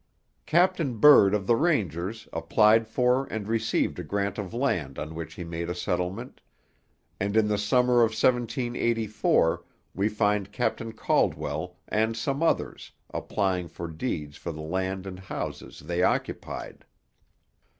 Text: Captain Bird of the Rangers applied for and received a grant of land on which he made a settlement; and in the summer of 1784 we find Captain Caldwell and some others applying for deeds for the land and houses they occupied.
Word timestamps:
Captain 0.47 0.97
Bird 0.97 1.31
of 1.35 1.45
the 1.45 1.55
Rangers 1.55 2.27
applied 2.33 2.87
for 2.87 3.27
and 3.27 3.47
received 3.47 3.99
a 3.99 4.03
grant 4.03 4.39
of 4.39 4.51
land 4.51 4.97
on 4.97 5.13
which 5.13 5.35
he 5.35 5.43
made 5.43 5.69
a 5.69 5.75
settlement; 5.75 6.41
and 7.19 7.37
in 7.37 7.47
the 7.47 7.57
summer 7.59 7.97
of 7.97 8.09
1784 8.17 9.63
we 9.93 10.09
find 10.09 10.51
Captain 10.51 10.91
Caldwell 10.91 11.77
and 11.87 12.17
some 12.17 12.41
others 12.41 12.93
applying 13.13 13.67
for 13.67 13.87
deeds 13.87 14.37
for 14.37 14.51
the 14.51 14.59
land 14.61 15.05
and 15.05 15.19
houses 15.19 15.81
they 15.81 16.01
occupied. 16.01 16.83